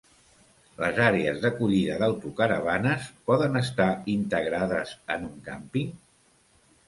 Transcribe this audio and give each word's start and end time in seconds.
Les 0.83 0.99
àrees 1.07 1.41
d'acollida 1.41 1.97
d'autocaravanes 2.03 3.05
poden 3.31 3.61
estar 3.61 3.89
integrades 4.15 4.95
en 5.17 5.27
un 5.27 5.37
càmping? 5.51 5.93